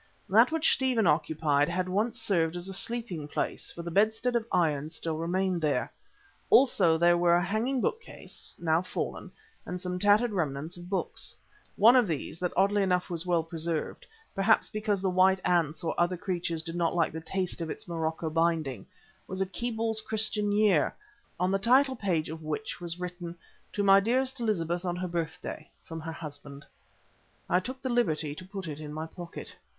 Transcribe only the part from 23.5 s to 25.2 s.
"To my dearest Elizabeth on her